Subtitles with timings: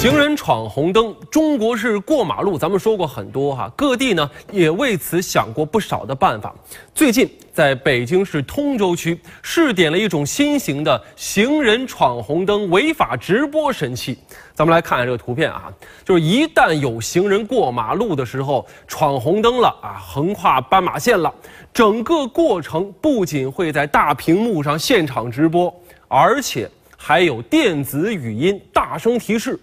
[0.00, 6.54] 行人闯红灯，中国式过马路，咱们说过很多哈，各地呢也为此想过不少的办法。
[6.94, 14.16] 最近在北京市通州区试点了一种新型的行人闯红灯违法直播神器。
[14.54, 15.70] 咱们来看看这个图片啊，
[16.02, 21.30] 就是一旦有行人过马路的时候闯红灯了啊，横跨斑马线了，
[21.74, 25.70] 整个过程不仅会在大屏幕上现场直播，
[26.08, 29.60] 而且还有电子语音大声提示。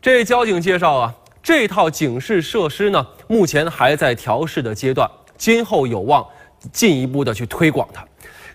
[0.00, 6.24] 这交警介绍啊，这套警示设施呢，目前还在调试的阶段，今后有望
[6.72, 8.06] 进一步的去推广它。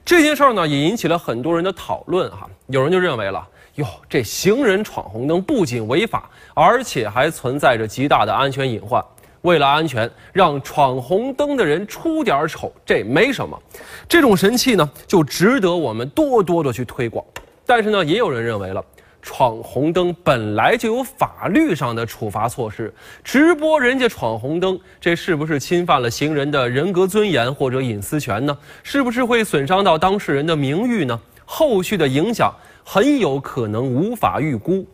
[0.06, 2.50] 这件事儿呢，也引起了很多人的讨论哈。
[2.68, 9.04] 有人就认为了，哟，这行人闯红灯不仅违法，而且还存在着极大的安全隐患。
[9.42, 13.62] 为了安全，让闯红灯的人出点丑，这没什么。
[14.08, 17.26] 这种神器呢，就值得我们多多的去推广。
[17.66, 18.82] 但是呢，也有人认为了。
[19.24, 28.56] 闯红灯本来就有法律上的处罚措施，直播人家闯红灯，这是不是侵犯了行人的人格尊严或者隐私权呢？
[28.84, 31.18] 是不是会损伤到当事人的名誉呢？
[31.46, 34.86] 后续的影响很有可能无法预估。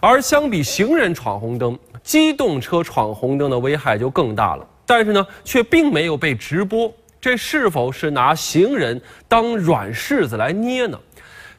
[0.00, 4.66] 而相比行人闯红灯，机动车闯红灯的危害就更大了。
[4.84, 10.98] 但是呢，却并没有被直播，这是否是拿行人当软柿子来捏呢？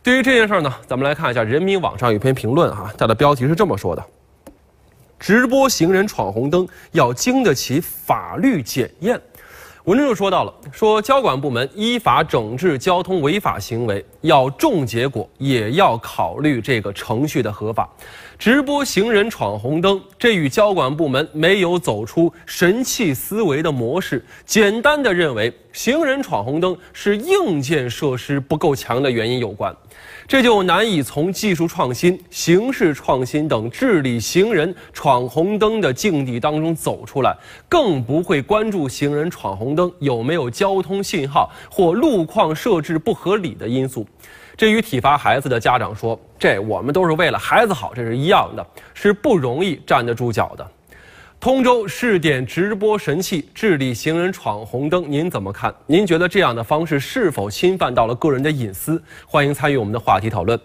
[0.02, 4.04] 对于这件事儿呢，咱们来看一下人民网上有篇评论哈，它的标题是这么说的
[5.20, 9.20] ：“直播行人闯红灯要经得起法律检验。”
[9.86, 17.90] 文中就说到了，说交管部门依法整治交通违法行为，要重结果，也要考虑这个程序的合法。
[18.38, 29.76] 直播行人闯红灯，这与交管部门没有走出神器思维的模式，简单的认为行人闯红灯是硬件设施不够强的原因有关。
[30.28, 37.36] 这就难以从技术创新、形式创新等治理行人闯红灯的境地当中走出来，
[37.68, 44.06] 更不会关注行人闯红灯有没有交通信号或路况设置不合理的因素。
[44.56, 50.72] 这与体罚孩子的家长说：“这我们都是为了孩子好”，这是一样的，是不容易站得住脚的。
[51.40, 55.74] 通州试点直播神器治理行人闯红灯，您怎么看？
[55.88, 59.02] 您觉得这样的方式是否侵犯到了个人的隐私？
[59.26, 60.60] 欢迎参与我们的话题讨论。